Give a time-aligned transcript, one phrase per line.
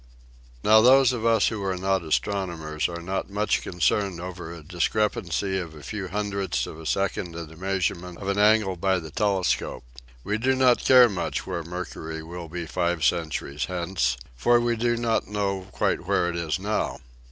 [0.63, 5.59] Now those of us who are not astronomers are not much concerned over a discrepancy
[5.59, 8.97] of a few hun dredths of a second in the measurement of an angle by
[8.97, 9.83] the telescope.
[10.23, 14.97] We do not care much where Mercury will be five centuries hence, for we do
[14.97, 16.99] not know quite where it is now.